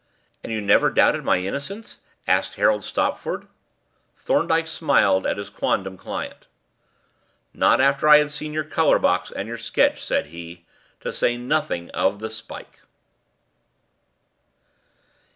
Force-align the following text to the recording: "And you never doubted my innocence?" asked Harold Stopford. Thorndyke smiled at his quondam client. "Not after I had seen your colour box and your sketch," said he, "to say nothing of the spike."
"And 0.43 0.51
you 0.51 0.61
never 0.61 0.89
doubted 0.89 1.23
my 1.23 1.37
innocence?" 1.41 1.99
asked 2.25 2.55
Harold 2.55 2.83
Stopford. 2.83 3.47
Thorndyke 4.17 4.65
smiled 4.65 5.27
at 5.27 5.37
his 5.37 5.51
quondam 5.51 5.95
client. 5.95 6.47
"Not 7.53 7.79
after 7.79 8.07
I 8.09 8.17
had 8.17 8.31
seen 8.31 8.51
your 8.51 8.63
colour 8.63 8.97
box 8.97 9.29
and 9.29 9.47
your 9.47 9.59
sketch," 9.59 10.03
said 10.03 10.25
he, 10.33 10.65
"to 11.01 11.13
say 11.13 11.37
nothing 11.37 11.91
of 11.91 12.17
the 12.17 12.31
spike." 12.31 12.79